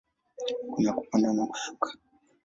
[0.71, 1.89] Kuna kupanda na kushuka.